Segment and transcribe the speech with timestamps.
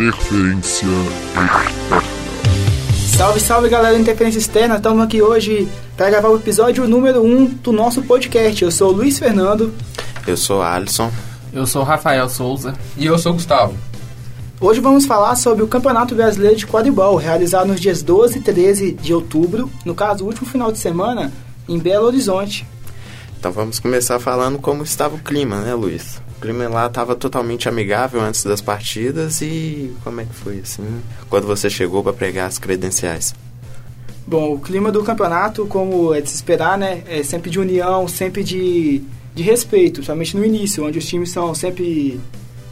[0.00, 2.00] Interferência Externa.
[3.14, 7.36] Salve, salve galera da Interferência Externa, estamos aqui hoje para gravar o episódio número 1
[7.36, 8.64] um do nosso podcast.
[8.64, 9.74] Eu sou o Luiz Fernando.
[10.26, 11.12] Eu sou Alisson.
[11.52, 12.74] Eu sou Rafael Souza.
[12.96, 13.74] E eu sou o Gustavo.
[14.58, 18.92] Hoje vamos falar sobre o Campeonato Brasileiro de Quadribol, realizado nos dias 12 e 13
[18.92, 21.30] de outubro, no caso, o último final de semana,
[21.68, 22.66] em Belo Horizonte.
[23.40, 26.20] Então vamos começar falando como estava o clima, né, Luiz?
[26.36, 31.00] O clima lá estava totalmente amigável antes das partidas e como é que foi assim
[31.30, 33.34] quando você chegou para pregar as credenciais?
[34.26, 38.06] Bom, o clima do campeonato, como é de se esperar, né, é sempre de união,
[38.06, 39.02] sempre de,
[39.34, 42.20] de respeito, somente no início, onde os times são sempre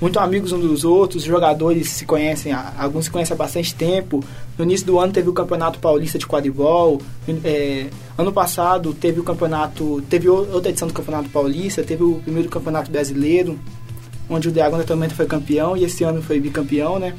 [0.01, 4.23] muito amigos uns dos outros, os jogadores se conhecem, alguns se conhecem há bastante tempo.
[4.57, 7.01] No início do ano teve o Campeonato Paulista de Quadribol.
[7.45, 12.49] É, ano passado teve o campeonato, teve outra edição do Campeonato Paulista, teve o primeiro
[12.49, 13.59] Campeonato Brasileiro,
[14.31, 17.15] onde o Dragão Tormenta foi campeão e esse ano foi bicampeão, né?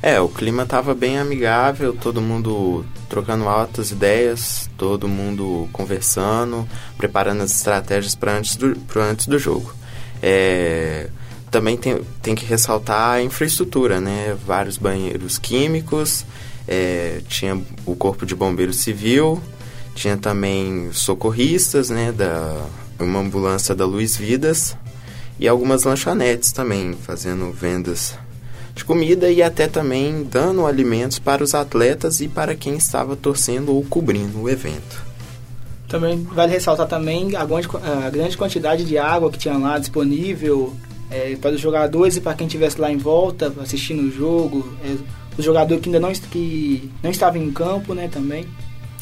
[0.00, 7.42] É, o clima estava bem amigável, todo mundo trocando altas ideias, todo mundo conversando, preparando
[7.42, 9.72] as estratégias para antes do, antes do jogo.
[10.22, 11.08] É,
[11.50, 14.36] também tem, tem que ressaltar a infraestrutura, né?
[14.46, 16.24] Vários banheiros químicos,
[16.66, 19.40] é, tinha o corpo de bombeiro civil,
[19.94, 22.12] tinha também socorristas, né?
[22.12, 22.66] Da,
[22.98, 24.76] uma ambulância da Luiz Vidas
[25.38, 28.14] e algumas lanchonetes também, fazendo vendas
[28.74, 33.74] de comida e até também dando alimentos para os atletas e para quem estava torcendo
[33.74, 35.07] ou cobrindo o evento.
[35.88, 37.68] Também vale ressaltar também a grande,
[38.06, 40.76] a grande quantidade de água que tinha lá disponível
[41.10, 44.70] é, para os jogadores e para quem estivesse lá em volta assistindo o jogo.
[44.84, 44.96] É,
[45.38, 48.46] os jogadores que ainda não, que não estavam em campo, né, também.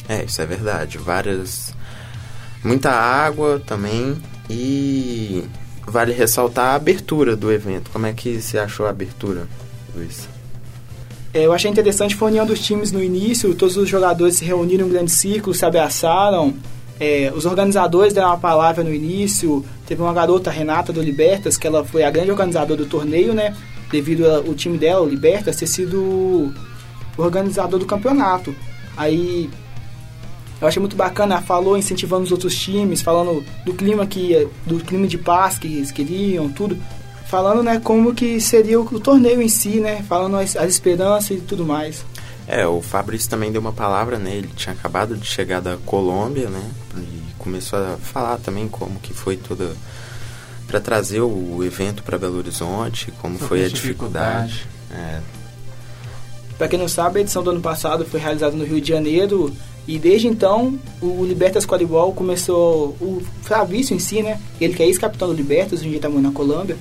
[0.07, 0.97] É, isso é verdade.
[0.97, 1.73] Várias...
[2.63, 4.17] Muita água também
[4.49, 5.43] e
[5.85, 7.89] vale ressaltar a abertura do evento.
[7.91, 9.47] Como é que você achou a abertura,
[9.95, 10.27] Luiz?
[11.33, 14.45] É, eu achei interessante foi a união dos times no início, todos os jogadores se
[14.45, 16.55] reuniram em um grande círculo, se abraçaram,
[16.99, 19.63] é, os organizadores deram uma palavra no início.
[19.85, 23.55] Teve uma garota, Renata, do Libertas, que ela foi a grande organizadora do torneio, né?
[23.91, 26.53] Devido ao time dela, o Libertas, ter sido
[27.17, 28.53] o organizador do campeonato.
[28.95, 29.49] Aí
[30.59, 34.79] eu achei muito bacana, ela falou incentivando os outros times, falando do clima que do
[34.79, 36.77] clima de paz que eles queriam, tudo,
[37.27, 41.37] falando, né, como que seria o, o torneio em si, né, falando as, as esperanças
[41.37, 42.03] e tudo mais.
[42.47, 44.33] É, o Fabrício também deu uma palavra, né?
[44.33, 46.71] Ele tinha acabado de chegar da Colômbia, né?
[46.95, 49.75] E começou a falar também como que foi toda
[50.65, 54.53] para trazer o evento para Belo Horizonte, como foi a dificuldade.
[54.53, 54.67] dificuldade.
[54.91, 55.21] É.
[56.57, 59.53] Para quem não sabe, a edição do ano passado foi realizada no Rio de Janeiro
[59.87, 64.39] e desde então o Libertas Quadribol começou o Fabrício em si, né?
[64.59, 66.77] Ele que é ex-capitão do Libertas, hoje em dia tá na Colômbia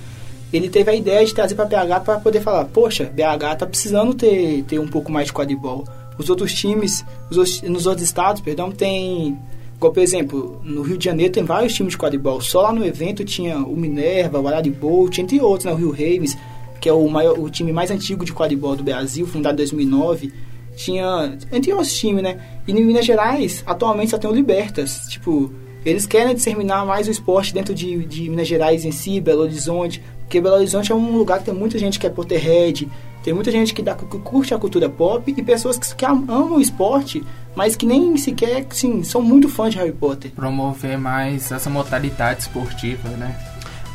[0.53, 4.15] ele teve a ideia de trazer para BH para poder falar, poxa, BH tá precisando
[4.15, 5.85] ter, ter um pouco mais de quadribol.
[6.19, 9.37] Os outros times, os, nos outros estados, perdão, tem
[9.77, 12.41] Igual, por exemplo, no Rio de Janeiro tem vários times de quadribol.
[12.41, 15.73] Só lá no evento tinha o Minerva, o Araribolt, entre outros, né?
[15.73, 16.37] O Rio Reis,
[16.81, 20.33] que é o, maior, o time mais antigo de quadribol do Brasil, fundado em 2009.
[20.77, 22.41] Tinha, entre outros times, né?
[22.67, 25.09] E em Minas Gerais, atualmente só tem o Libertas.
[25.11, 25.53] Tipo,
[25.85, 30.03] eles querem disseminar mais o esporte dentro de, de Minas Gerais em si, Belo Horizonte.
[30.27, 32.89] Porque Belo Horizonte é um lugar que tem muita gente que é Potterhead,
[33.23, 36.57] tem muita gente que, dá, que curte a cultura pop e pessoas que, que amam
[36.57, 40.31] o esporte, mas que nem sequer, sim, são muito fãs de Harry Potter.
[40.33, 43.37] Promover mais essa modalidade esportiva, né?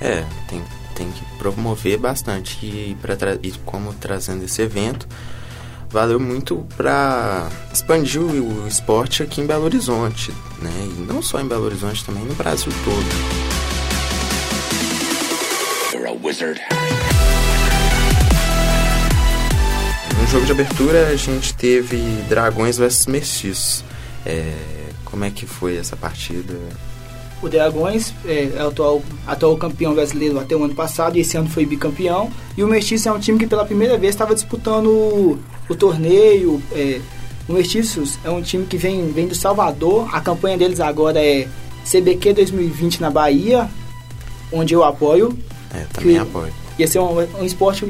[0.01, 0.61] É, tem,
[0.95, 5.07] tem que promover bastante e, pra e como trazendo esse evento,
[5.89, 10.71] valeu muito para expandir o, o esporte aqui em Belo Horizonte, né?
[10.97, 13.50] E não só em Belo Horizonte, também no Brasil todo.
[16.31, 16.61] Wizard.
[20.17, 21.97] No jogo de abertura a gente teve
[22.29, 23.83] Dragões vs Mestiços.
[24.25, 24.53] É,
[25.03, 26.57] como é que foi essa partida?
[27.41, 31.35] O Dragões é, é o atual, atual campeão brasileiro até o ano passado e esse
[31.35, 32.31] ano foi bicampeão.
[32.55, 36.63] E o Mestiços é um time que pela primeira vez estava disputando o, o torneio.
[36.71, 37.01] É,
[37.49, 40.07] o Mestiços é um time que vem, vem do Salvador.
[40.15, 41.49] A campanha deles agora é
[41.83, 43.69] CBQ 2020 na Bahia,
[44.49, 45.37] onde eu apoio.
[45.73, 46.53] É, também apoio.
[46.77, 47.85] Ia ser um, um esporte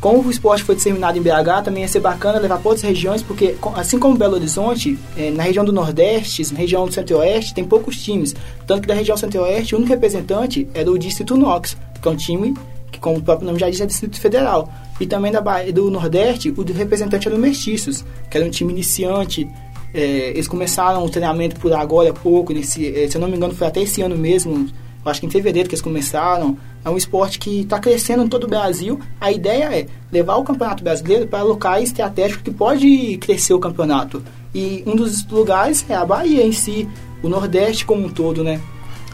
[0.00, 3.22] como o esporte foi disseminado em BH, também ia ser bacana levar para outras regiões,
[3.22, 7.64] porque assim como Belo Horizonte, é, na região do Nordeste, na região do Centro-Oeste, tem
[7.64, 8.34] poucos times.
[8.66, 12.16] Tanto que da região Centro-Oeste, o único representante é do Distrito Nox, que é um
[12.16, 12.54] time
[12.92, 14.70] que, como o próprio nome já diz, é Distrito Federal.
[15.00, 15.40] E também da,
[15.72, 19.48] do Nordeste, o representante é do Mestiços, que era um time iniciante.
[19.94, 23.36] É, eles começaram o treinamento por agora há pouco, nesse, é, se eu não me
[23.36, 24.68] engano foi até esse ano mesmo,
[25.10, 26.56] acho que em fevereiro que eles começaram.
[26.84, 29.00] É um esporte que está crescendo em todo o Brasil.
[29.20, 34.22] A ideia é levar o Campeonato Brasileiro para locais estratégicos que pode crescer o campeonato.
[34.54, 36.88] E um dos lugares é a Bahia em si,
[37.22, 38.60] o Nordeste como um todo, né?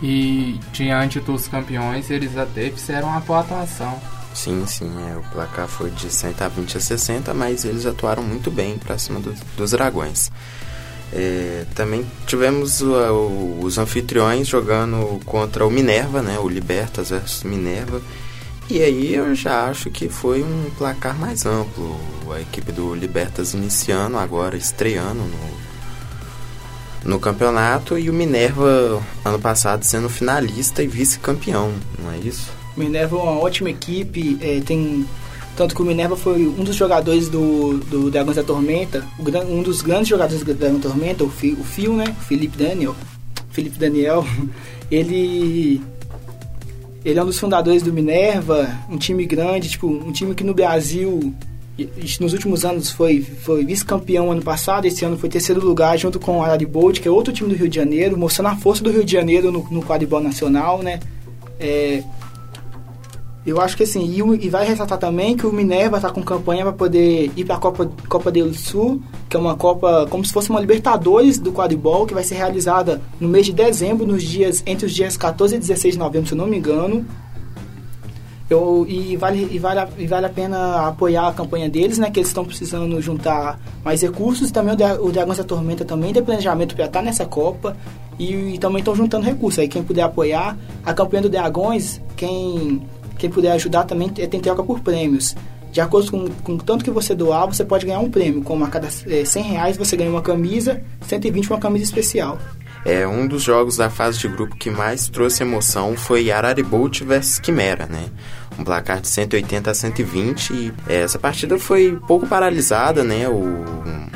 [0.02, 3.98] E diante dos campeões, eles até fizeram uma boa atuação.
[4.34, 8.78] Sim, sim, é, o placar foi de 120 a 60, mas eles atuaram muito bem
[8.78, 10.30] para cima do, dos dragões.
[11.12, 16.38] É, também tivemos uh, os anfitriões jogando contra o Minerva, né?
[16.38, 18.00] O Libertas versus Minerva.
[18.70, 22.00] E aí eu já acho que foi um placar mais amplo.
[22.30, 27.98] A equipe do Libertas iniciando, agora estreando no, no campeonato.
[27.98, 32.50] E o Minerva, ano passado, sendo finalista e vice-campeão, não é isso?
[32.74, 35.06] Minerva é uma ótima equipe, é, tem
[35.56, 39.06] tanto que o Minerva foi um dos jogadores do, do Dragões da Tormenta,
[39.48, 42.04] um dos grandes jogadores do Dragões da Tormenta, o Phil, o Phil né?
[42.20, 42.94] O Felipe Daniel.
[43.50, 44.24] Felipe Daniel,
[44.90, 45.80] ele
[47.04, 50.54] ele é um dos fundadores do Minerva, um time grande, tipo, um time que no
[50.54, 51.34] Brasil
[52.20, 56.38] nos últimos anos foi, foi vice-campeão ano passado, esse ano foi terceiro lugar junto com
[56.38, 59.04] o Araribolt, que é outro time do Rio de Janeiro, mostrando a força do Rio
[59.04, 61.00] de Janeiro no, no quadribol nacional, né?
[61.58, 62.02] É,
[63.44, 66.62] eu acho que assim, e, e vai ressaltar também que o Minerva está com campanha
[66.62, 70.32] para poder ir para a Copa, Copa do Sul, que é uma Copa como se
[70.32, 74.62] fosse uma Libertadores do quadribol, que vai ser realizada no mês de dezembro, nos dias
[74.64, 77.04] entre os dias 14 e 16 de novembro, se eu não me engano.
[78.48, 82.10] Eu, e, vale, e, vale, e vale a pena apoiar a campanha deles, né?
[82.10, 84.50] Que eles estão precisando juntar mais recursos.
[84.50, 87.74] E também o, o Dragões da Tormenta também tem planejamento para estar tá nessa Copa.
[88.18, 89.58] E, e também estão juntando recursos.
[89.58, 92.82] Aí quem puder apoiar, a campanha do Dragões, quem
[93.18, 95.34] quem puder ajudar também tem troca por prêmios.
[95.72, 98.42] De acordo com, com tanto que você doar, você pode ganhar um prêmio.
[98.42, 102.38] Como a cada é, 100 reais você ganha uma camisa, 120 uma camisa especial.
[102.84, 107.38] É, um dos jogos da fase de grupo que mais trouxe emoção foi Araribolt vs
[107.38, 108.06] Quimera, né?
[108.58, 113.28] Um placar de 180 a 120 e é, essa partida foi pouco paralisada, né?
[113.28, 113.64] O,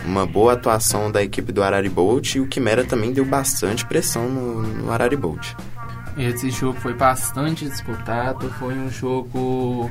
[0.04, 4.62] uma boa atuação da equipe do Araribolt e o Quimera também deu bastante pressão no,
[4.62, 5.54] no Araribolt.
[6.16, 9.90] Esse jogo foi bastante disputado, foi um jogo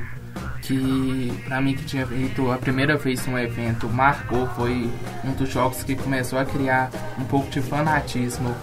[0.64, 4.90] que para mim que tinha feito a primeira vez um evento marcou, foi
[5.24, 6.90] um dos jogos que começou a criar
[7.20, 8.56] um pouco de fanatismo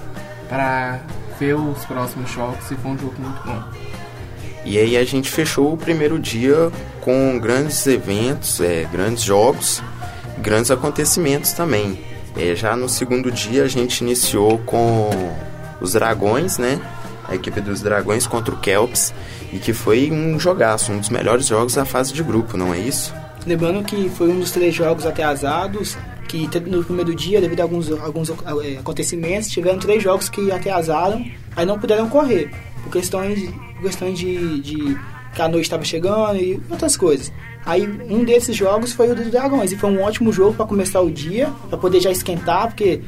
[0.48, 1.00] para
[1.38, 3.62] ver os próximos jogos e foi um jogo muito bom.
[4.64, 6.70] E aí a gente fechou o primeiro dia
[7.00, 9.82] com grandes eventos, é, grandes jogos,
[10.38, 12.00] grandes acontecimentos também.
[12.36, 15.10] É, já no segundo dia a gente iniciou com
[15.80, 16.80] os dragões, né?
[17.32, 19.12] A equipe dos Dragões contra o Kelps,
[19.52, 22.78] e que foi um jogaço, um dos melhores jogos da fase de grupo, não é
[22.78, 23.12] isso?
[23.46, 25.96] Lembrando que foi um dos três jogos atrasados,
[26.28, 31.24] que no primeiro dia, devido a alguns, alguns é, acontecimentos, tiveram três jogos que atrasaram,
[31.56, 32.50] aí não puderam correr,
[32.82, 34.98] por questões, por questões de, de
[35.34, 37.32] que a noite estava chegando e outras coisas.
[37.64, 41.00] Aí um desses jogos foi o dos Dragões, e foi um ótimo jogo para começar
[41.00, 43.00] o dia, para poder já esquentar, porque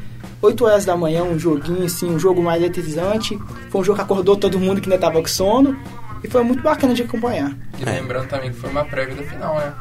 [0.42, 3.38] 8 horas da manhã, um joguinho assim, um jogo mais eletrizante.
[3.70, 5.76] Foi um jogo que acordou todo mundo que ainda tava com sono.
[6.22, 7.54] E foi muito bacana de acompanhar.
[7.78, 9.74] E lembrando também que foi uma prévia da final, né?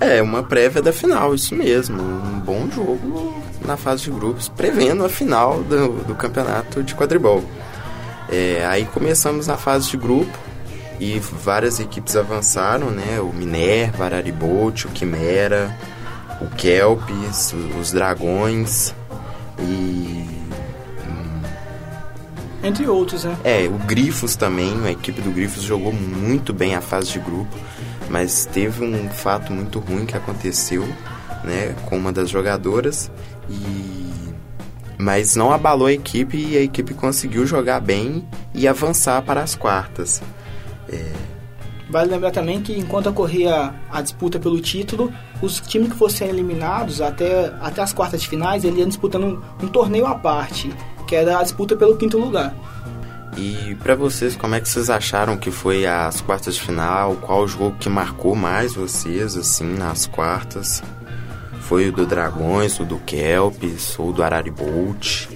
[0.00, 2.00] É, uma prévia da final, isso mesmo.
[2.00, 7.44] Um bom jogo na fase de grupos, prevendo a final do, do campeonato de quadribol.
[8.30, 10.38] É, aí começamos a fase de grupo
[10.98, 13.20] e várias equipes avançaram, né?
[13.20, 15.76] O Minerva, Araribote, o Quimera,
[16.40, 18.94] o Kelpis, os Dragões,
[19.62, 20.26] e.
[21.06, 21.42] Hum,
[22.62, 23.36] Entre outros, né?
[23.44, 27.56] É, o Grifos também, a equipe do Grifos jogou muito bem a fase de grupo,
[28.08, 30.86] mas teve um fato muito ruim que aconteceu,
[31.44, 33.10] né, com uma das jogadoras
[33.48, 34.10] e
[35.00, 38.22] mas não abalou a equipe e a equipe conseguiu jogar bem
[38.54, 40.22] e avançar para as quartas.
[40.88, 41.12] É,
[41.90, 47.00] Vale lembrar também que enquanto ocorria a disputa pelo título, os times que fossem eliminados
[47.00, 50.72] até, até as quartas de finais, eles iam disputando um, um torneio à parte,
[51.08, 52.54] que era a disputa pelo quinto lugar.
[53.36, 57.16] E para vocês, como é que vocês acharam que foi as quartas de final?
[57.16, 60.82] Qual o jogo que marcou mais vocês, assim, nas quartas?
[61.60, 65.28] Foi o do Dragões, o do Kelps, ou do Araribolt?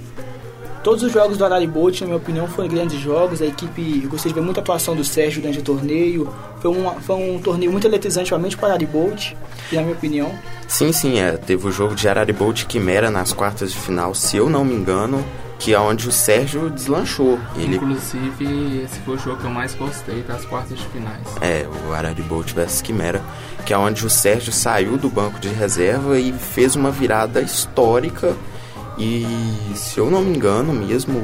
[0.85, 3.41] Todos os jogos do Araribote, na minha opinião, foram grandes jogos.
[3.41, 6.31] A equipe, eu gostei de ver muita atuação do Sérgio durante o torneio.
[6.61, 9.35] Foi um, foi um torneio muito eletrizante, realmente para o Araribote,
[9.71, 10.31] na minha opinião.
[10.67, 11.37] Sim, sim, é.
[11.37, 15.25] Teve o jogo de Araribote Quimera nas quartas de final, se eu não me engano,
[15.57, 17.39] que é onde o Sérgio deslanchou.
[17.57, 17.77] Ele...
[17.77, 21.27] Inclusive, esse foi o jogo que eu mais gostei das quartas de finais.
[21.41, 23.23] É, o Araribote vs Quimera,
[23.65, 28.35] que é onde o Sérgio saiu do banco de reserva e fez uma virada histórica
[28.97, 29.25] E
[29.75, 31.19] se eu não me engano mesmo,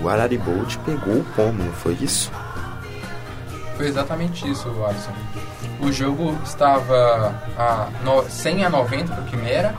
[0.00, 2.30] o Araribolt pegou o pomo, não foi isso?
[3.76, 5.12] Foi exatamente isso, Alisson.
[5.80, 9.74] O jogo estava a no, 100 a 90 para o Quimera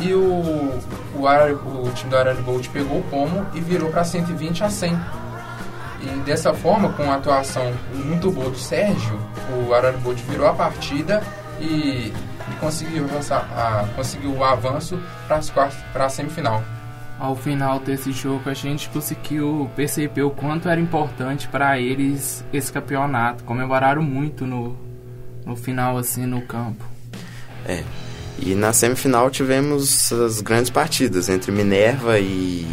[0.00, 0.80] e o,
[1.14, 4.96] o, Arar, o time do Araribolt pegou o pomo e virou para 120 a 100.
[6.02, 9.18] E dessa forma, com a atuação muito boa do Sérgio,
[9.66, 11.22] o Araribolt virou a partida
[11.60, 16.62] e, e conseguiu, avançar, a, conseguiu o avanço para a semifinal.
[17.18, 22.70] Ao final desse jogo, a gente conseguiu perceber o quanto era importante para eles esse
[22.70, 23.42] campeonato.
[23.44, 24.76] Comemoraram muito no,
[25.44, 26.84] no final, assim, no campo.
[27.64, 27.82] É.
[28.38, 32.66] E na semifinal tivemos as grandes partidas entre Minerva e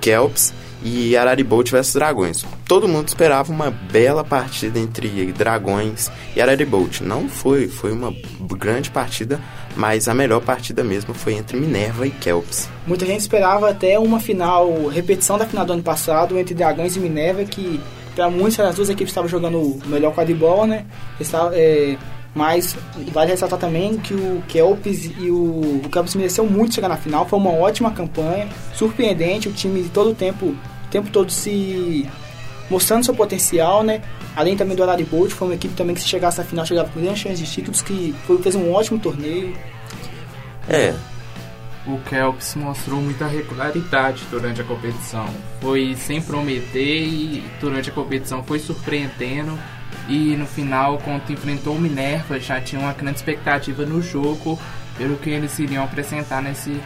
[0.00, 0.54] Kelps
[0.86, 2.46] e Araribolt vs Dragões.
[2.68, 7.00] Todo mundo esperava uma bela partida entre Dragões e Araribolt.
[7.00, 8.14] Não foi, foi uma
[8.56, 9.40] grande partida,
[9.74, 12.68] mas a melhor partida mesmo foi entre Minerva e Kelps.
[12.86, 17.00] Muita gente esperava até uma final, repetição da final do ano passado entre Dragões e
[17.00, 17.80] Minerva, que
[18.14, 20.86] para muitos as duas equipes estavam jogando o melhor quadribol, né?
[21.18, 21.96] Estava, é,
[22.32, 22.76] mas
[23.12, 27.26] vale ressaltar também que o Kelps e o, o Kelps mereceu muito chegar na final.
[27.26, 29.48] Foi uma ótima campanha, surpreendente.
[29.48, 30.54] O time todo o tempo
[30.86, 32.08] o tempo todo se
[32.70, 34.02] mostrando seu potencial, né?
[34.34, 36.88] Além também do Arari Bolt, foi uma equipe também que se chegasse à final chegava
[36.90, 39.56] com grandes chances de títulos, que foi, fez um ótimo torneio.
[40.68, 40.94] É.
[41.86, 45.26] O Kelps mostrou muita regularidade durante a competição.
[45.60, 49.56] Foi sem prometer e durante a competição foi surpreendendo.
[50.08, 54.58] E no final, quando enfrentou o Minerva, já tinha uma grande expectativa no jogo
[54.98, 56.76] pelo que eles iriam apresentar nesse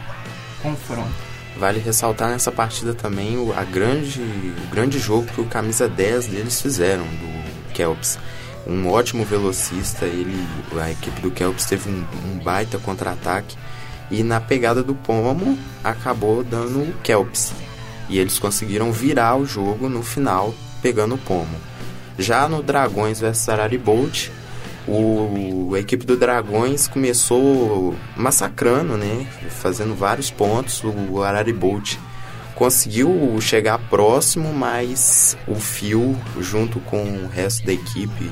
[0.63, 1.30] confronto.
[1.57, 6.27] Vale ressaltar nessa partida também o, a grande, o grande jogo que o camisa 10
[6.27, 8.19] deles fizeram, do Kelps.
[8.67, 10.47] Um ótimo velocista, ele,
[10.81, 13.57] a equipe do Kelps teve um, um baita contra-ataque
[14.11, 17.53] e na pegada do pomo acabou dando o Kelps.
[18.09, 21.57] E eles conseguiram virar o jogo no final pegando o pomo.
[22.19, 24.31] Já no Dragões vs Araribolt,
[24.91, 29.27] o, a equipe do Dragões começou massacrando, né?
[29.51, 30.83] Fazendo vários pontos.
[30.85, 31.97] O Araribolt
[32.55, 38.31] conseguiu chegar próximo, mas o Fio, junto com o resto da equipe,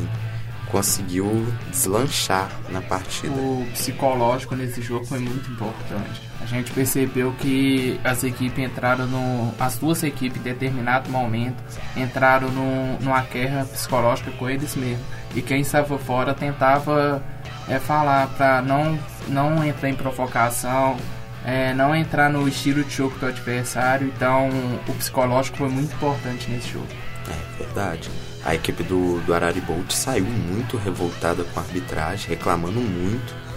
[0.71, 3.35] conseguiu deslanchar na partida.
[3.35, 6.28] O psicológico nesse jogo foi muito importante.
[6.49, 9.55] Gente percebeu que as equipes entraram no.
[9.59, 11.63] As duas equipes, em determinado momento,
[11.95, 15.05] entraram no, numa guerra psicológica com eles mesmos.
[15.35, 17.23] E quem estava fora tentava
[17.69, 20.97] é, falar para não, não entrar em provocação,
[21.45, 24.07] é, não entrar no estilo de jogo do adversário.
[24.07, 24.49] Então,
[24.89, 26.89] o psicológico foi muito importante nesse jogo.
[27.29, 28.11] É verdade.
[28.43, 33.48] A equipe do, do Araribolt saiu muito revoltada com a arbitragem, reclamando muito.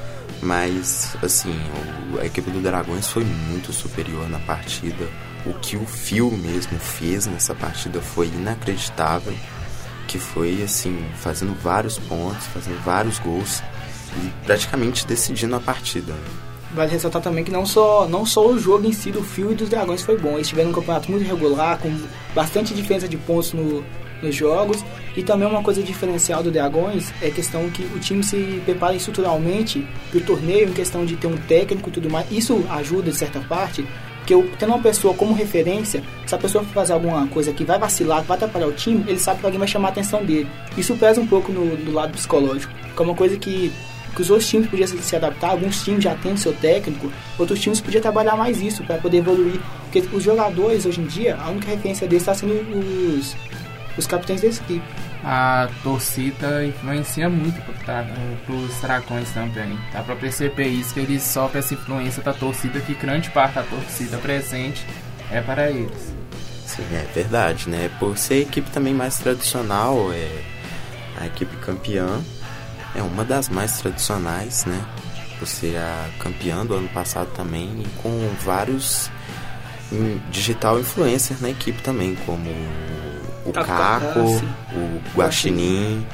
[0.42, 1.56] Mas, assim,
[2.20, 5.08] a equipe do Dragões foi muito superior na partida.
[5.46, 9.34] O que o Fio mesmo fez nessa partida foi inacreditável.
[10.08, 13.62] Que foi, assim, fazendo vários pontos, fazendo vários gols
[14.18, 16.14] e praticamente decidindo a partida.
[16.74, 19.56] Vale ressaltar também que não só, não só o jogo em si do Fio e
[19.56, 20.36] dos Dragões foi bom.
[20.36, 21.96] Eles tiveram um campeonato muito regular, com
[22.34, 23.84] bastante diferença de pontos no,
[24.22, 24.84] nos jogos.
[25.16, 28.96] E também uma coisa diferencial do Dragões é a questão que o time se prepara
[28.96, 32.32] estruturalmente para o torneio, em questão de ter um técnico e tudo mais.
[32.32, 33.86] Isso ajuda de certa parte,
[34.18, 37.80] porque eu, tendo uma pessoa como referência, se a pessoa fazer alguma coisa que vai
[37.80, 40.48] vacilar, vai atrapalhar o time, ele sabe que alguém vai chamar a atenção dele.
[40.78, 43.72] Isso pesa um pouco no, do lado psicológico, que é uma coisa que
[44.16, 47.80] que os outros times podiam se adaptar, alguns times já têm seu técnico, outros times
[47.80, 49.60] podiam trabalhar mais isso para poder evoluir.
[49.84, 53.36] Porque os jogadores hoje em dia, a única referência deles está sendo os,
[54.02, 54.86] os capitães desse equipe.
[55.24, 58.06] A torcida influencia muito para
[58.50, 59.78] os dragões também.
[59.94, 63.64] Dá para perceber isso, que eles sofrem essa influência da torcida, que grande parte da
[63.64, 64.86] torcida presente
[65.32, 66.14] é para eles.
[66.66, 67.90] Sim, é verdade, né?
[68.00, 70.44] Por ser a equipe também mais tradicional, é
[71.20, 72.20] a equipe campeã
[72.96, 74.84] é uma das mais tradicionais, né?
[75.38, 79.10] Por ser a campeã do ano passado também e com vários
[80.30, 82.50] digital influencers na equipe também, como
[83.46, 86.06] o Caco, o Guaxinim,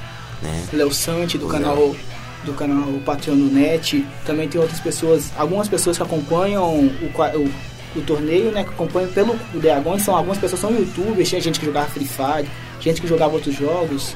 [0.41, 0.65] né?
[0.74, 1.98] Léo Sante do o canal Leo.
[2.46, 4.05] do canal Patreon Net.
[4.25, 7.51] Também tem outras pessoas, algumas pessoas que acompanham o, o,
[7.96, 8.63] o torneio, né?
[8.63, 10.03] Que acompanham pelo Dragões.
[10.03, 13.55] São algumas pessoas são youtubers, tinha gente que jogava Free Fire, gente que jogava outros
[13.55, 14.15] jogos.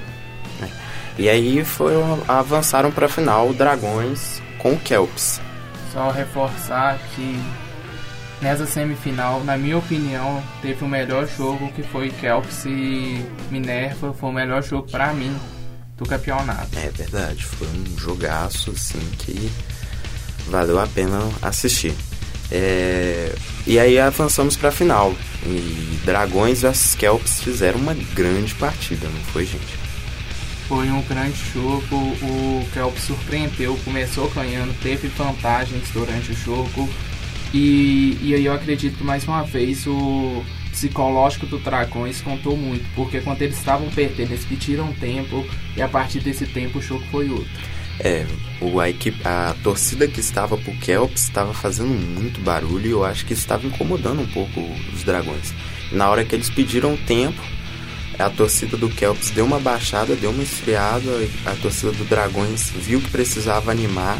[0.61, 0.67] É.
[1.17, 1.93] E aí foi,
[2.27, 5.41] avançaram para a final Dragões com Kelps.
[5.91, 7.37] Só reforçar que
[8.41, 14.13] Nessa semifinal, na minha opinião, teve o melhor jogo que foi Kelps e Minerva.
[14.13, 15.35] Foi o melhor jogo para mim
[15.95, 16.75] do campeonato.
[16.75, 19.51] É verdade, foi um jogaço assim que
[20.47, 21.93] valeu a pena assistir.
[22.51, 23.33] É,
[23.67, 25.13] e aí avançamos para a final.
[25.45, 29.79] E Dragões vs Kelps fizeram uma grande partida, não foi, gente?
[30.67, 31.95] Foi um grande jogo.
[31.95, 36.89] O Kelps surpreendeu, começou ganhando, teve vantagens durante o jogo.
[37.53, 43.19] E, e eu acredito que mais uma vez o psicológico do Dragões contou muito, porque
[43.19, 47.29] quando eles estavam perdendo, eles pediram tempo e a partir desse tempo o jogo foi
[47.29, 47.51] outro.
[47.99, 48.25] É,
[48.61, 53.05] o, a, equipe, a torcida que estava pro Kelps estava fazendo muito barulho e eu
[53.05, 54.61] acho que estava incomodando um pouco
[54.93, 55.53] os dragões.
[55.91, 57.41] Na hora que eles pediram tempo,
[58.17, 61.11] a torcida do Kelps deu uma baixada, deu uma esfriada,
[61.45, 64.19] a torcida do Dragões viu que precisava animar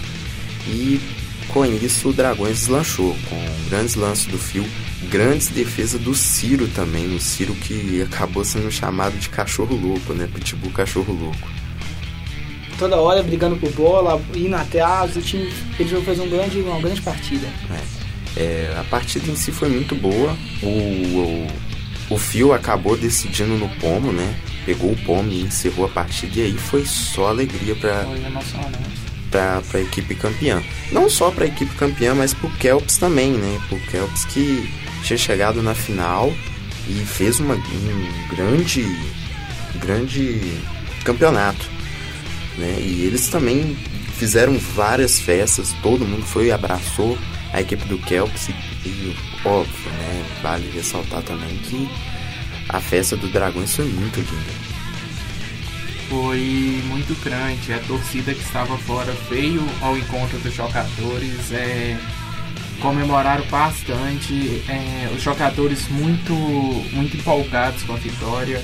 [0.67, 1.00] e
[1.53, 4.65] com isso o Dragões deslanchou, com grandes lances do Fio,
[5.10, 10.27] grandes defesas do Ciro também, o Ciro que acabou sendo chamado de cachorro louco, né?
[10.34, 11.62] Pitbull cachorro louco
[12.81, 17.00] toda hora brigando por bola, indo atrás, o time ele fez um grande, uma grande
[17.00, 17.48] partida.
[17.70, 18.01] É.
[18.41, 20.36] É, a partida em si foi muito boa.
[20.63, 21.48] O, o,
[22.10, 24.36] o Fio acabou decidindo no pomo, né?
[24.65, 28.03] Pegou o pomo e encerrou a partida e aí foi só alegria para
[29.31, 30.61] para a equipe campeã.
[30.91, 33.59] Não só para a equipe campeã, mas para o Kelps também, né?
[33.67, 34.69] Para o Kelps que
[35.03, 36.31] tinha chegado na final
[36.88, 38.85] e fez uma, um grande,
[39.79, 40.59] grande
[41.03, 41.81] campeonato
[42.57, 42.77] né?
[42.79, 43.75] E eles também
[44.17, 47.17] fizeram várias festas, todo mundo foi e abraçou
[47.53, 50.25] a equipe do Kelps e, e óbvio, né?
[50.41, 51.89] Vale ressaltar também que
[52.69, 54.71] a festa do Dragões foi muito linda.
[56.12, 61.98] Foi muito grande, a torcida que estava fora veio ao encontro dos jogadores, é,
[62.82, 66.34] comemoraram bastante, é, os jogadores muito,
[66.91, 68.62] muito empolgados com a vitória.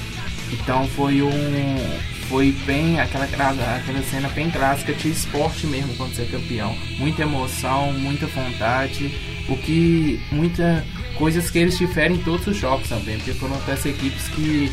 [0.51, 6.23] Então foi um, foi bem aquela, aquela cena bem clássica de esporte mesmo quando você
[6.23, 6.77] é campeão.
[6.97, 9.09] Muita emoção, muita vontade,
[9.47, 10.85] o que muita
[11.15, 14.69] coisas que eles diferem em todos os jogos também, porque foram até as equipes que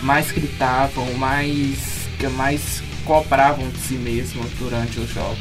[0.00, 5.38] mais gritavam, mais que mais cobravam de si mesmos durante os jogos.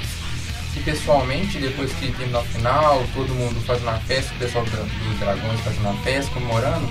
[0.76, 5.20] E pessoalmente, depois que terminou a final, todo mundo fazendo uma festa, o pessoal dos
[5.20, 6.86] Dragões fazendo uma festa, comemorando,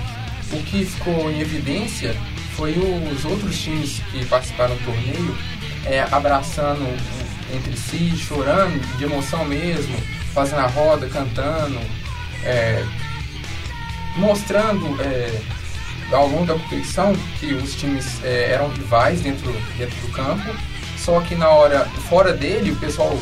[0.52, 2.16] o que ficou em evidência
[2.56, 5.36] foi os outros times que participaram do torneio
[5.84, 6.86] é, abraçando
[7.54, 9.96] entre si, chorando, de emoção mesmo,
[10.32, 11.80] fazendo a roda, cantando,
[12.44, 12.82] é,
[14.16, 15.40] mostrando é,
[16.12, 20.54] ao longo da competição que os times é, eram rivais dentro, dentro do campo,
[20.96, 23.16] só que na hora fora dele o pessoal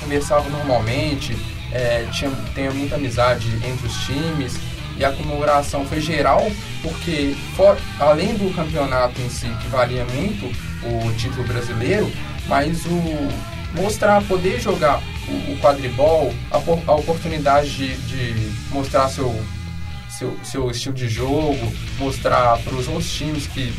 [0.00, 1.36] conversava normalmente,
[1.72, 4.56] é, tinha, tinha muita amizade entre os times.
[4.98, 10.46] E a comemoração foi geral, porque for, além do campeonato em si, que valia muito
[10.82, 12.10] o título brasileiro,
[12.48, 13.28] mas o
[13.74, 19.38] mostrar, poder jogar o, o quadribol, a, a oportunidade de, de, mostrar seu,
[20.18, 23.72] seu, seu estilo de jogo, mostrar para os outros times que,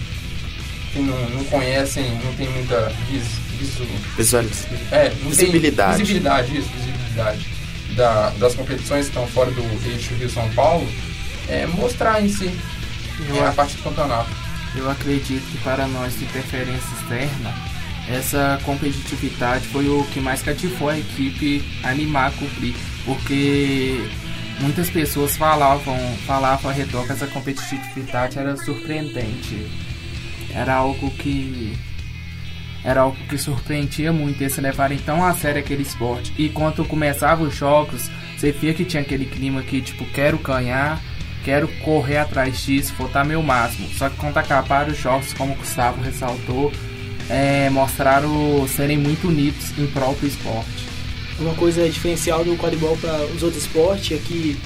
[0.93, 3.23] que não, não conhecem, não tem muita vis,
[3.58, 3.84] visu,
[4.91, 5.97] é, visibilidade.
[5.97, 7.58] visibilidade, isso, visibilidade
[7.95, 10.88] da, das competições que estão fora do eixo Rio-São Paulo,
[11.50, 12.52] é, mostrar em si
[13.36, 14.30] é, a parte do campeonato.
[14.76, 17.54] Eu acredito que para nós de preferência externa,
[18.10, 24.08] essa competitividade foi o que mais cativou a equipe a animar a cumprir, porque
[24.60, 29.67] muitas pessoas falavam, falavam a redor que essa competitividade era surpreendente.
[30.54, 31.76] Era algo que
[32.84, 36.34] era algo que surpreendia muito eles levarem tão a sério aquele esporte.
[36.38, 41.02] E quando começavam os jogos, você via que tinha aquele clima que, tipo, quero ganhar,
[41.43, 43.89] quero correr atrás disso, botar meu máximo.
[43.89, 46.72] Só que quando acabaram os jogos, como o Gustavo ressaltou,
[47.30, 50.87] é, mostraram serem muito unidos em do esporte.
[51.39, 54.58] Uma coisa diferencial do quadribol para os outros esportes é que,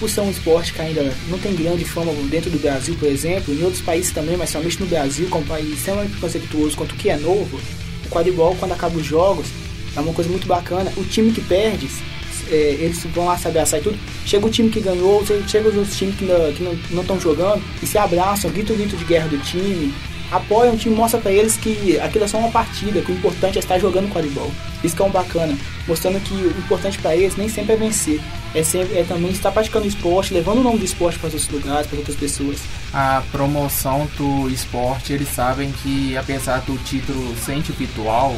[0.00, 3.52] por ser um esporte que ainda não tem grande fama dentro do Brasil, por exemplo,
[3.52, 6.96] em outros países também, mas somente no Brasil, como um país extremamente conceituoso quanto o
[6.96, 7.60] que é novo,
[8.06, 9.46] o quadribol, quando acaba os jogos,
[9.94, 10.90] é uma coisa muito bacana.
[10.96, 11.88] O time que perde,
[12.50, 13.98] é, eles vão lá se abraçar e tudo.
[14.24, 17.98] Chega o time que ganhou, chega os outros times que não estão jogando e se
[17.98, 19.92] abraçam, grito o grito de guerra do time,
[20.30, 23.56] apoiam o time, mostra para eles que aquilo é só uma partida, que o importante
[23.56, 24.50] é estar jogando quadribol.
[24.82, 28.20] Isso que é um bacana, mostrando que o importante para eles nem sempre é vencer,
[28.54, 31.86] é, sempre, é também estar praticando esporte, levando o nome do esporte para outros lugares,
[31.86, 32.58] para outras pessoas.
[32.92, 38.36] A promoção do esporte, eles sabem que apesar do título ser individual,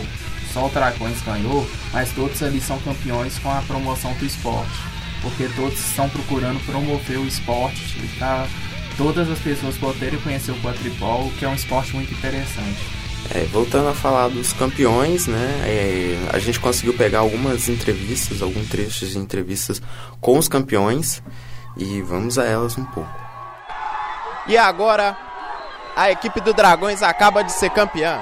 [0.52, 4.90] só o Dragões ganhou, mas todos ali são campeões com a promoção do esporte.
[5.22, 8.48] Porque todos estão procurando promover o esporte, tá?
[8.96, 13.00] Todas as pessoas poderem conhecer o quadribol, que é um esporte muito interessante.
[13.34, 15.62] É, voltando a falar dos campeões, né?
[15.64, 19.80] é, a gente conseguiu pegar algumas entrevistas, alguns trechos de entrevistas
[20.20, 21.22] com os campeões
[21.76, 23.10] e vamos a elas um pouco.
[24.48, 25.16] E agora,
[25.94, 28.20] a equipe do Dragões acaba de ser campeã.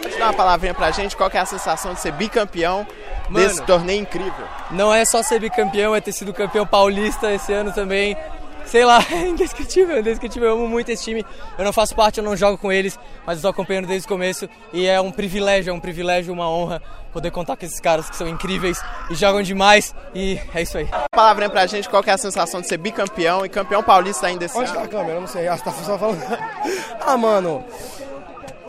[0.00, 2.86] Pode dar uma palavrinha pra gente, qual que é a sensação de ser bicampeão
[3.28, 4.46] Mano, desse torneio incrível?
[4.70, 8.16] Não é só ser bicampeão, é ter sido campeão paulista esse ano também.
[8.64, 10.48] Sei lá, é indescritível, indescritível.
[10.48, 11.24] Eu amo muito esse time.
[11.58, 14.48] Eu não faço parte, eu não jogo com eles, mas estou acompanhando desde o começo.
[14.72, 18.16] E é um privilégio, é um privilégio, uma honra poder contar com esses caras que
[18.16, 19.94] são incríveis e jogam demais.
[20.14, 20.84] E é isso aí.
[20.84, 24.26] Uma palavrinha pra gente, qual que é a sensação de ser bicampeão e campeão paulista
[24.26, 24.78] ainda esse Onde ano?
[24.78, 25.14] tá a câmera?
[25.14, 25.46] Eu não sei.
[25.46, 26.22] Ah, você tá só falando.
[27.00, 27.64] ah, mano.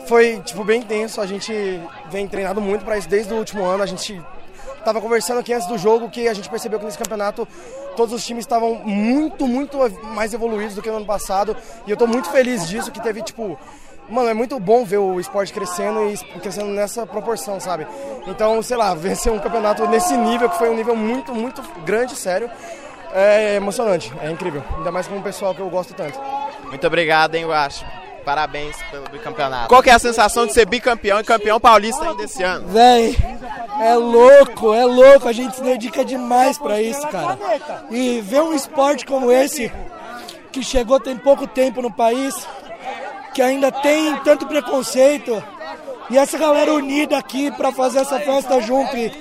[0.05, 1.21] Foi, tipo, bem intenso.
[1.21, 1.53] A gente
[2.11, 3.83] vem treinado muito pra isso desde o último ano.
[3.83, 4.21] A gente
[4.83, 7.47] tava conversando aqui antes do jogo que a gente percebeu que nesse campeonato
[7.95, 11.55] todos os times estavam muito, muito mais evoluídos do que no ano passado.
[11.87, 13.57] E eu tô muito feliz disso, que teve, tipo.
[14.09, 17.87] Mano, é muito bom ver o esporte crescendo e crescendo nessa proporção, sabe?
[18.27, 22.13] Então, sei lá, vencer um campeonato nesse nível, que foi um nível muito, muito grande,
[22.13, 22.51] sério,
[23.13, 24.61] é emocionante, é incrível.
[24.77, 26.19] Ainda mais com um pessoal que eu gosto tanto.
[26.65, 27.85] Muito obrigado, hein, Guacho.
[28.25, 29.67] Parabéns pelo bicampeonato.
[29.67, 32.67] Qual que é a sensação de ser bicampeão e campeão paulista ainda esse ano?
[32.69, 33.15] Véi,
[33.83, 35.27] é louco, é louco.
[35.27, 37.37] A gente se dedica demais pra isso, cara.
[37.89, 39.71] E ver um esporte como esse,
[40.51, 42.47] que chegou tem pouco tempo no país,
[43.33, 45.43] que ainda tem tanto preconceito,
[46.09, 48.95] e essa galera unida aqui pra fazer essa festa junto.
[48.95, 49.11] E,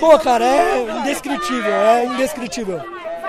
[0.00, 2.80] pô, cara, é indescritível, é indescritível.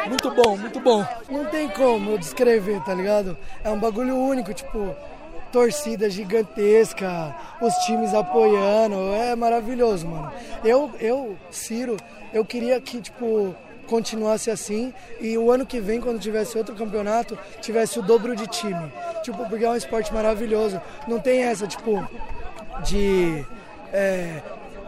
[0.08, 1.06] Muito bom, muito bom.
[1.30, 3.36] Não tem como eu descrever, tá ligado?
[3.64, 4.96] É um bagulho único, tipo,
[5.56, 10.30] torcida gigantesca, os times apoiando, é maravilhoso, mano.
[10.66, 11.96] Eu, eu, Ciro,
[12.34, 13.56] eu queria que, tipo,
[13.88, 18.48] continuasse assim e o ano que vem, quando tivesse outro campeonato, tivesse o dobro de
[18.48, 18.92] time.
[19.24, 20.82] Tipo, porque é um esporte maravilhoso.
[21.08, 22.06] Não tem essa, tipo,
[22.84, 23.46] de.
[23.94, 24.42] é,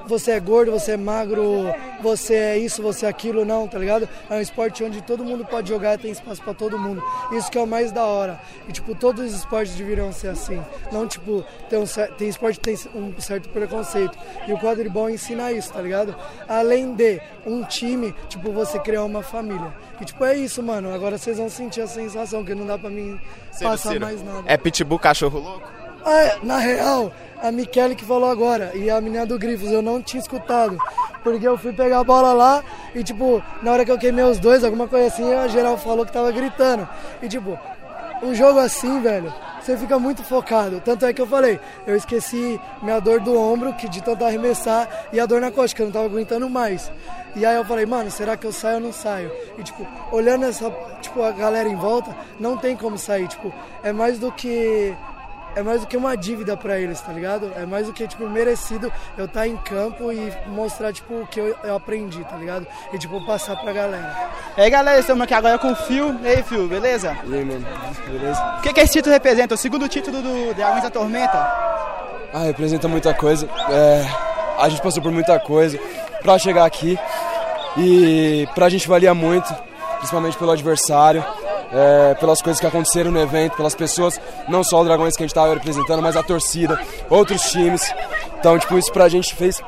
[0.07, 4.07] você é gordo, você é magro, você é isso, você é aquilo, não, tá ligado?
[4.29, 7.03] É um esporte onde todo mundo pode jogar, tem espaço pra todo mundo.
[7.31, 8.39] Isso que é o mais da hora.
[8.67, 10.61] E, tipo, todos os esportes deveriam ser assim.
[10.91, 11.85] Não, tipo, tem, um,
[12.17, 14.17] tem esporte que tem um certo preconceito.
[14.47, 16.15] E o quadribol ensina isso, tá ligado?
[16.47, 19.73] Além de um time, tipo, você criar uma família.
[19.99, 20.93] E, tipo, é isso, mano.
[20.93, 23.19] Agora vocês vão sentir a sensação, que não dá pra mim
[23.51, 24.43] Ciro, passar Ciro, mais nada.
[24.45, 25.86] É pitbull cachorro louco?
[26.09, 27.11] Ah, é, na real,
[27.43, 30.77] a Michele que falou agora e a menina do Grifos, eu não tinha escutado.
[31.21, 32.63] Porque eu fui pegar a bola lá
[32.95, 36.05] e, tipo, na hora que eu queimei os dois, alguma coisa assim, a geral falou
[36.05, 36.87] que tava gritando.
[37.21, 37.59] E, tipo,
[38.23, 40.79] um jogo assim, velho, você fica muito focado.
[40.79, 44.87] Tanto é que eu falei, eu esqueci minha dor do ombro, que de tanto arremessar,
[45.11, 46.89] e a dor na costa, que eu não tava aguentando mais.
[47.35, 49.29] E aí eu falei, mano, será que eu saio ou não saio?
[49.57, 53.27] E, tipo, olhando essa, tipo, a galera em volta, não tem como sair.
[53.27, 54.95] Tipo, é mais do que
[55.57, 57.51] é mais do que uma dívida pra eles, tá ligado?
[57.55, 61.39] É mais do que, tipo, merecido eu estar em campo e mostrar, tipo, o que
[61.39, 62.67] eu, eu aprendi, tá ligado?
[62.93, 64.29] E, tipo, passar pra galera.
[64.55, 66.15] E aí galera, estamos aqui agora com o Fio.
[66.21, 67.17] E aí, Fio, beleza?
[67.25, 67.65] E aí, mano?
[68.07, 68.55] Beleza?
[68.59, 69.55] O que, que esse título representa?
[69.55, 71.37] O segundo título do Dragões da Tormenta?
[72.31, 73.49] Ah, representa muita coisa.
[73.71, 74.05] É,
[74.59, 75.79] a gente passou por muita coisa
[76.21, 76.99] pra chegar aqui.
[77.75, 79.51] E pra gente valia muito,
[79.97, 81.25] principalmente pelo adversário,
[81.71, 85.25] é, pelas coisas que aconteceram no evento, pelas pessoas, não só o Dragões que a
[85.27, 87.81] gente tava representando, mas a torcida, outros times.
[88.39, 89.61] Então, tipo, isso pra gente fez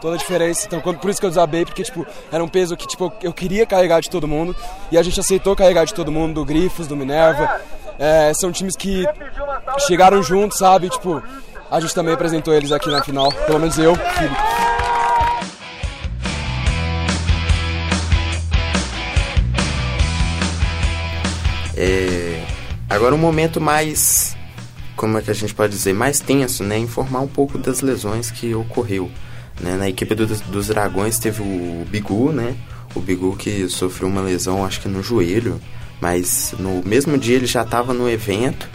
[0.00, 0.66] toda a diferença.
[0.66, 3.32] Então, quando- por isso que eu desabei, porque, tipo, era um peso que, tipo, eu
[3.32, 4.56] queria carregar de todo mundo.
[4.90, 7.60] E a gente aceitou carregar de todo mundo, do Grifos, do Minerva.
[7.98, 9.04] É, são times que
[9.86, 10.88] chegaram juntos, sabe?
[10.88, 11.22] Tipo,
[11.70, 13.30] a gente também apresentou eles aqui na final.
[13.46, 13.92] Pelo menos eu.
[21.82, 22.44] É,
[22.90, 24.36] agora um momento mais,
[24.94, 26.76] como é que a gente pode dizer, mais tenso, né?
[26.78, 29.10] Informar um pouco das lesões que ocorreu.
[29.58, 29.76] Né?
[29.76, 32.54] Na equipe do- dos Dragões teve o Bigu, né?
[32.94, 35.58] O Bigu que sofreu uma lesão, acho que no joelho,
[36.02, 38.68] mas no mesmo dia ele já estava no evento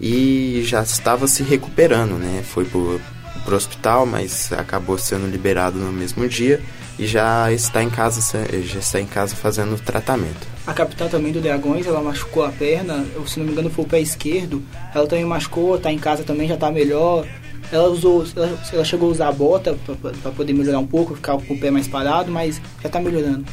[0.00, 2.44] e já estava se recuperando, né?
[2.44, 3.00] Foi pro,
[3.44, 6.60] pro hospital, mas acabou sendo liberado no mesmo dia
[6.98, 8.20] e já está em casa,
[8.62, 10.46] já está em casa fazendo tratamento.
[10.66, 13.88] A capitã também do Dragões, ela machucou a perna, se não me engano foi o
[13.88, 14.62] pé esquerdo.
[14.94, 17.26] Ela também machucou, tá em casa também, já tá melhor.
[17.70, 19.76] Ela usou, ela, ela chegou a usar a bota
[20.22, 23.44] pra poder melhorar um pouco, ficar com o pé mais parado, mas já tá melhorando.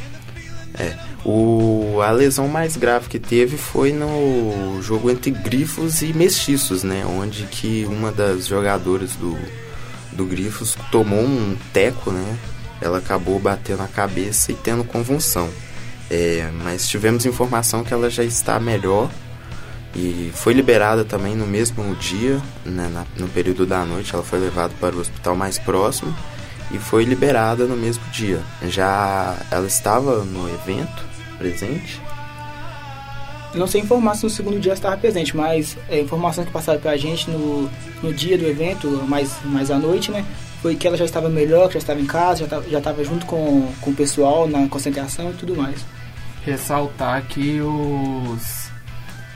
[0.77, 0.93] É,
[1.25, 7.05] o, a lesão mais grave que teve foi no jogo entre Grifos e Mestiços, né?
[7.05, 9.37] Onde que uma das jogadoras do,
[10.11, 12.37] do Grifos tomou um teco, né?
[12.85, 15.49] Ela acabou batendo a cabeça e tendo convulsão.
[16.09, 19.09] É, mas tivemos informação que ela já está melhor
[19.95, 24.39] E foi liberada também no mesmo dia, né, na, no período da noite, ela foi
[24.39, 26.13] levada para o hospital mais próximo
[26.71, 28.41] e foi liberada no mesmo dia.
[28.67, 31.03] Já ela estava no evento
[31.37, 32.01] presente?
[33.53, 36.97] Não sei informar se no segundo dia estava presente, mas é, informações que passaram pra
[36.97, 37.69] gente no,
[38.03, 40.25] no dia do evento, mais, mais à noite, né?
[40.65, 43.03] Foi que ela já estava melhor, que já estava em casa, já estava, já estava
[43.03, 45.85] junto com, com o pessoal na concentração e tudo mais.
[46.43, 48.71] Ressaltar que os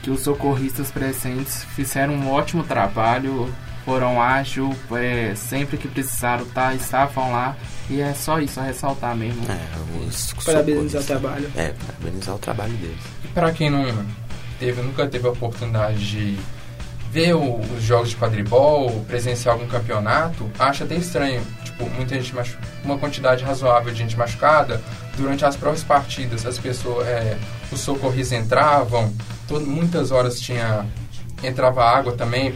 [0.02, 3.48] que os socorristas presentes fizeram um ótimo trabalho,
[3.86, 7.56] foram ágil, é, sempre que precisaram tá, estavam lá.
[7.92, 9.44] E é só isso, a ressaltar mesmo.
[9.52, 11.52] É, os Parabenizar o trabalho.
[11.56, 13.04] É, parabenizar o trabalho deles.
[13.24, 13.86] E para quem não
[14.60, 16.40] teve, nunca teve a oportunidade de
[17.34, 22.58] o, os jogos de quadribol, presenciar algum campeonato, acha até estranho, tipo, muita gente machu
[22.84, 24.82] uma quantidade razoável de gente machucada
[25.18, 26.46] durante as próprias partidas.
[26.46, 27.38] As pessoas, é,
[27.72, 29.14] os socorristas entravam,
[29.48, 30.86] todo, muitas horas tinha
[31.44, 32.54] entrava água também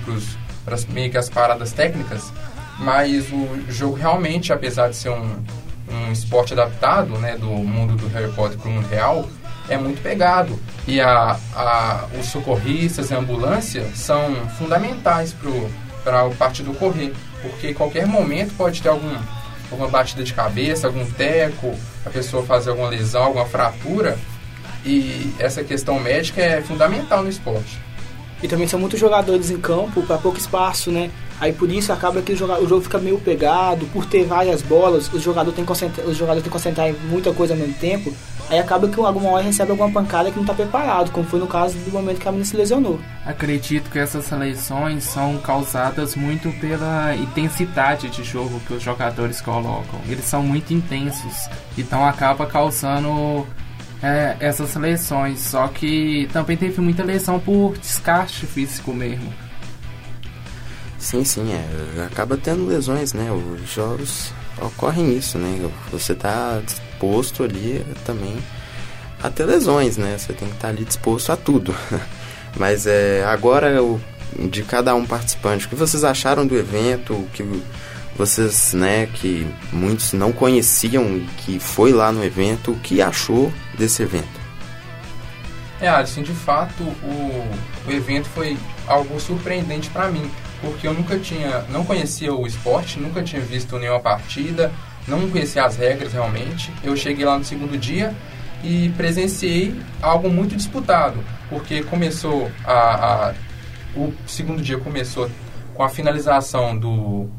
[0.65, 2.31] para meio que as paradas técnicas,
[2.79, 5.43] mas o jogo realmente, apesar de ser um,
[5.89, 9.27] um esporte adaptado, né, do mundo do Harry Potter para o mundo real,
[9.69, 10.59] é muito pegado.
[10.87, 15.35] E a, a, os socorristas e a ambulância são fundamentais
[16.03, 19.15] para o partido correr, porque qualquer momento pode ter algum,
[19.71, 21.73] alguma batida de cabeça, algum teco,
[22.05, 24.17] a pessoa fazer alguma lesão, alguma fratura,
[24.85, 27.79] e essa questão médica é fundamental no esporte.
[28.41, 31.09] E também são muitos jogadores em campo para pouco espaço, né?
[31.39, 34.61] Aí por isso acaba que o jogo, o jogo fica meio pegado, por ter várias
[34.61, 37.59] bolas, os jogadores têm que concentrar, os jogadores têm que concentrar em muita coisa ao
[37.59, 38.13] mesmo tempo.
[38.49, 41.47] Aí acaba que alguma hora recebe alguma pancada que não está preparado, como foi no
[41.47, 42.99] caso do momento que a menina se lesionou.
[43.25, 49.99] Acredito que essas lesões são causadas muito pela intensidade de jogo que os jogadores colocam.
[50.07, 53.47] Eles são muito intensos, então acaba causando
[54.03, 55.39] é, essas lesões.
[55.39, 59.33] Só que também teve muita lesão por desgaste físico mesmo.
[60.99, 62.05] Sim, sim, é.
[62.05, 63.29] Acaba tendo lesões, né?
[63.31, 65.69] Os jogos ocorrem isso, né?
[65.91, 68.37] Você tá disposto ali também
[69.21, 70.17] a ter lesões, né?
[70.17, 71.75] Você tem que estar tá ali disposto a tudo.
[72.57, 73.99] Mas é, agora o,
[74.49, 77.13] de cada um participante, o que vocês acharam do evento?
[77.13, 77.43] O que
[78.15, 84.03] vocês, né, que muitos não conheciam que foi lá no evento, o que achou desse
[84.03, 84.43] evento?
[85.81, 87.49] É, Alisson, de fato, o,
[87.87, 90.29] o evento foi algo surpreendente para mim,
[90.63, 94.71] porque eu nunca tinha, não conhecia o esporte, nunca tinha visto nenhuma partida,
[95.05, 96.71] não conhecia as regras realmente.
[96.81, 98.15] Eu cheguei lá no segundo dia
[98.63, 103.33] e presenciei algo muito disputado, porque começou a, a
[103.95, 105.29] o segundo dia começou
[105.75, 107.29] com a finalização do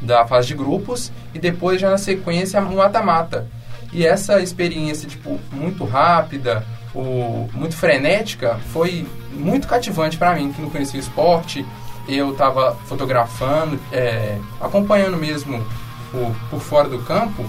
[0.00, 3.46] da fase de grupos e depois já na sequência no mata-mata.
[3.92, 6.64] E essa experiência tipo muito rápida,
[6.94, 11.66] o, muito frenética, foi muito cativante para mim que não conhecia o esporte.
[12.12, 15.64] Eu estava fotografando, é, acompanhando mesmo
[16.12, 17.44] o, por fora do campo,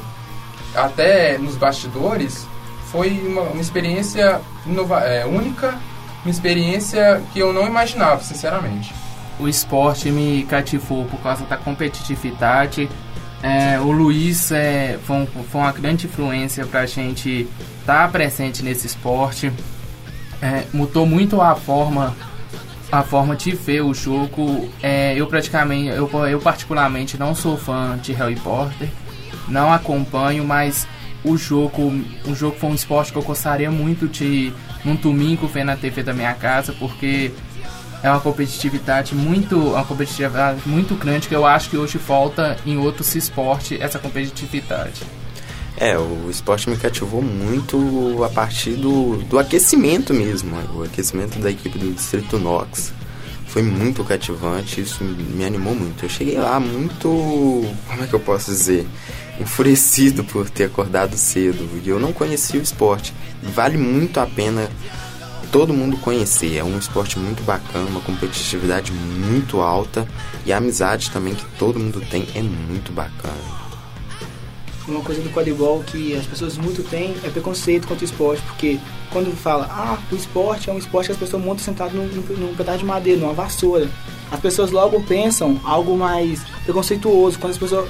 [0.75, 2.47] até nos bastidores.
[2.91, 4.41] Foi uma, uma experiência
[5.03, 5.79] é, única,
[6.23, 8.93] uma experiência que eu não imaginava, sinceramente
[9.41, 12.87] o esporte me cativou por causa da competitividade.
[13.41, 18.07] É, o Luiz é, foi, um, foi, uma grande influência para a gente estar tá
[18.07, 19.51] presente nesse esporte.
[20.41, 22.15] É, mudou muito a forma
[22.91, 24.69] a forma de ver o jogo.
[24.83, 28.89] É, eu praticamente, eu, eu particularmente não sou fã de Harry Potter,
[29.47, 30.87] não acompanho, mas
[31.23, 31.93] o jogo,
[32.25, 34.51] o jogo foi um esporte que eu gostaria muito de
[34.83, 37.31] num domingo ver na TV da minha casa, porque
[38.03, 42.77] é uma competitividade muito, uma competitividade muito grande que eu acho que hoje falta em
[42.77, 45.03] outros esportes essa competitividade.
[45.81, 51.49] É, o esporte me cativou muito a partir do, do aquecimento mesmo, o aquecimento da
[51.49, 52.93] equipe do Distrito Knox.
[53.47, 56.05] Foi muito cativante, isso me animou muito.
[56.05, 57.07] Eu cheguei lá muito,
[57.87, 58.87] como é que eu posso dizer,
[59.39, 61.67] enfurecido por ter acordado cedo.
[61.83, 63.11] E eu não conhecia o esporte.
[63.41, 64.69] Vale muito a pena
[65.51, 66.57] todo mundo conhecer.
[66.57, 70.07] É um esporte muito bacana, uma competitividade muito alta
[70.45, 73.60] e a amizade também que todo mundo tem é muito bacana.
[74.87, 78.79] Uma coisa do quadribol que as pessoas muito têm é preconceito contra o esporte, porque
[79.11, 82.55] quando fala, ah, o esporte é um esporte que as pessoas montam sentado num, num
[82.55, 83.89] pedaço de madeira, numa vassoura.
[84.31, 87.37] As pessoas logo pensam algo mais preconceituoso.
[87.37, 87.89] Quando as pessoas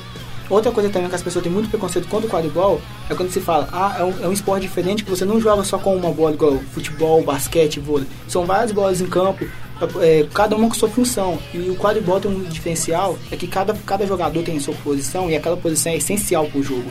[0.52, 3.40] Outra coisa também que as pessoas têm muito preconceito contra o quadribol é quando se
[3.40, 6.12] fala, ah, é um, é um esporte diferente que você não joga só com uma
[6.12, 8.06] bola, igual futebol, basquete, vôlei.
[8.28, 9.48] São várias bolas em campo,
[10.02, 11.40] é, cada uma com sua função.
[11.54, 15.36] E o quadribol tem um diferencial, é que cada, cada jogador tem sua posição e
[15.36, 16.90] aquela posição é essencial para o jogo.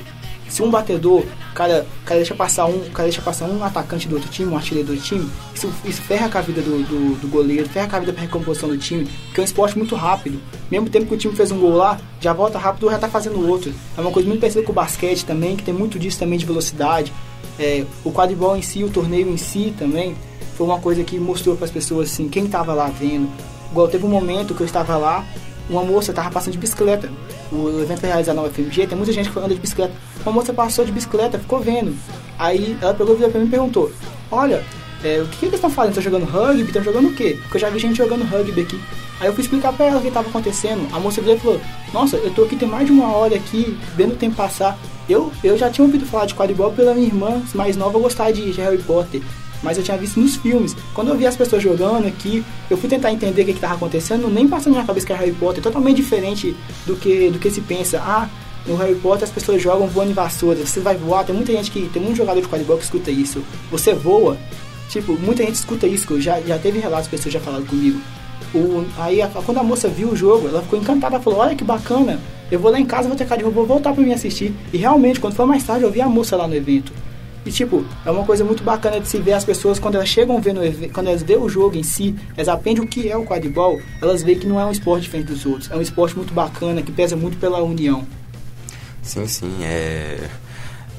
[0.51, 4.17] Se um batedor, o cara, cara deixa passar um, cara deixa passar um atacante do
[4.17, 7.21] outro time, um artilheiro do outro time, isso, isso ferra com a vida do, do,
[7.21, 9.95] do goleiro, ferra com a vida pra recomposição do time, porque é um esporte muito
[9.95, 10.41] rápido.
[10.69, 13.49] Mesmo tempo que o time fez um gol lá, já volta rápido, já tá fazendo
[13.49, 13.73] outro.
[13.97, 16.45] É uma coisa muito parecida com o basquete também, que tem muito disso também de
[16.45, 17.13] velocidade.
[17.57, 20.17] É, o quadribol em si, o torneio em si também,
[20.61, 23.27] foi uma coisa que mostrou para as pessoas assim, quem tava lá vendo.
[23.71, 25.25] Igual teve um momento que eu estava lá,
[25.71, 27.11] uma moça tava passando de bicicleta.
[27.51, 29.95] O evento realizado na UFMG, tem muita gente que anda de bicicleta.
[30.23, 31.97] Uma moça passou de bicicleta, ficou vendo.
[32.39, 33.91] Aí ela pegou pra mim e perguntou:
[34.31, 34.63] Olha,
[35.03, 35.97] é, o que, que eles estão fazendo?
[35.97, 36.65] Estão jogando rugby?
[36.65, 37.39] Estão jogando o quê?
[37.41, 38.79] Porque eu já vi gente jogando rugby aqui.
[39.19, 40.95] Aí eu fui explicar pra ela o que estava acontecendo.
[40.95, 41.59] A moça veio e falou:
[41.95, 44.79] Nossa, eu tô aqui tem mais de uma hora aqui, vendo o tempo passar.
[45.09, 48.51] Eu, eu já tinha ouvido falar de quadribol pela minha irmã mais nova gostar de
[48.51, 49.23] Harry Potter
[49.63, 50.77] mas eu tinha visto nos filmes.
[50.95, 54.29] Quando eu vi as pessoas jogando aqui, eu fui tentar entender o que estava acontecendo,
[54.29, 57.61] nem passou na cabeça que era Harry Potter, totalmente diferente do que, do que se
[57.61, 58.01] pensa.
[58.01, 58.29] Ah,
[58.67, 61.71] no Harry Potter as pessoas jogam voando em vassouras, você vai voar, tem muita gente
[61.71, 63.43] que, tem muito jogador de quadribol que escuta isso.
[63.71, 64.37] Você voa,
[64.89, 68.01] tipo, muita gente escuta isso, já, já teve relatos, pessoas já falaram comigo.
[68.55, 71.55] O, aí a, quando a moça viu o jogo, ela ficou encantada, ela falou, olha
[71.55, 72.21] que bacana,
[72.51, 74.53] eu vou lá em casa, vou ter de vou voltar para me assistir.
[74.73, 76.93] E realmente, quando foi mais tarde, eu vi a moça lá no evento.
[77.45, 80.41] E tipo, é uma coisa muito bacana de se ver as pessoas quando elas chegam
[80.41, 80.61] vendo
[80.93, 84.23] quando elas vê o jogo em si, elas aprendem o que é o quadribol, elas
[84.23, 85.71] veem que não é um esporte diferente dos outros.
[85.71, 88.07] É um esporte muito bacana, que pesa muito pela união.
[89.03, 90.29] Sim, sim, é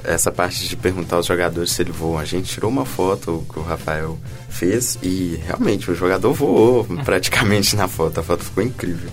[0.03, 2.21] essa parte de perguntar aos jogadores se ele voa.
[2.21, 4.17] A gente tirou uma foto que o Rafael
[4.49, 8.19] fez e realmente o jogador voou praticamente na foto.
[8.19, 9.09] A foto ficou incrível.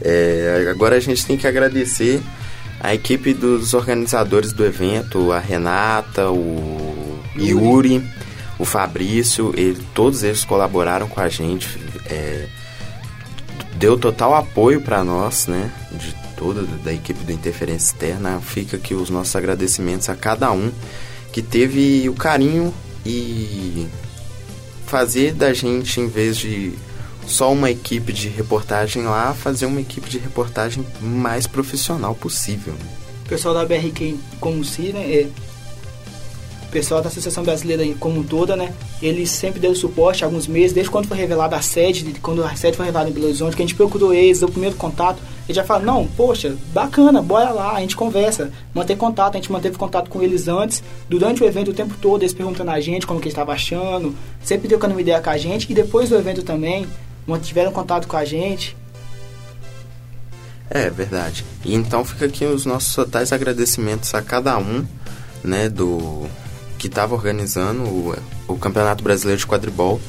[0.00, 2.20] É, agora a gente tem que agradecer
[2.84, 8.06] a equipe dos organizadores do evento, a Renata, o Yuri,
[8.58, 11.66] o Fabrício, ele, todos eles colaboraram com a gente,
[12.04, 12.46] é,
[13.76, 18.38] deu total apoio para nós, né, de toda da equipe do Interferência Externa.
[18.40, 20.70] Fica aqui os nossos agradecimentos a cada um
[21.32, 22.72] que teve o carinho
[23.06, 23.88] e
[24.86, 26.74] fazer da gente, em vez de
[27.26, 32.74] só uma equipe de reportagem lá, fazer uma equipe de reportagem mais profissional possível.
[33.24, 35.00] O pessoal da BRQ como si, né?
[35.00, 35.28] É,
[36.68, 38.72] o pessoal da Associação Brasileira como toda, né?
[39.00, 42.54] Eles sempre deram suporte há alguns meses, desde quando foi revelada a sede, quando a
[42.54, 45.56] sede foi revelada em Belo Horizonte, que a gente procurou eles, o primeiro contato, eles
[45.56, 49.76] já falaram, não, poxa, bacana, bora lá, a gente conversa, manter contato, a gente manteve
[49.76, 53.20] contato com eles antes, durante o evento o tempo todo, eles perguntando a gente como
[53.20, 56.42] que eles estavam achando, sempre trocando uma ideia com a gente, e depois do evento
[56.42, 56.86] também,
[57.26, 58.76] mantiveram contato com a gente.
[60.70, 61.44] É verdade.
[61.64, 64.84] E então fica aqui os nossos totais agradecimentos a cada um,
[65.42, 66.26] né, do
[66.78, 68.16] que estava organizando o,
[68.48, 70.00] o Campeonato Brasileiro de Quadribol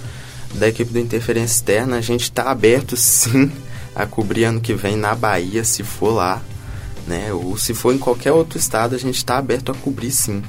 [0.53, 1.97] da equipe do Interferência Externa.
[1.97, 3.51] A gente está aberto sim
[3.95, 6.41] a cobrir ano que vem na Bahia, se for lá,
[7.07, 7.31] né?
[7.31, 10.41] Ou se for em qualquer outro estado, a gente está aberto a cobrir sim.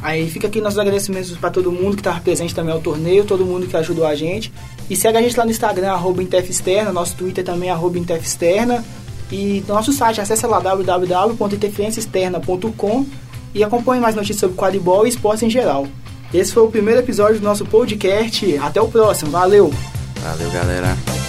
[0.00, 3.44] Aí fica aqui nossos agradecimentos para todo mundo que estava presente também ao torneio, todo
[3.44, 4.52] mundo que ajudou a gente.
[4.88, 8.84] E segue a gente lá no Instagram, arroba Externa, nosso Twitter também, arroba Externa.
[9.30, 13.06] E nosso site, acesse lá www.interferenciaexterna.com
[13.54, 15.86] e acompanhe mais notícias sobre quadribol e esportes em geral.
[16.32, 18.56] Esse foi o primeiro episódio do nosso podcast.
[18.58, 19.30] Até o próximo.
[19.30, 19.70] Valeu!
[20.22, 21.27] Valeu, galera!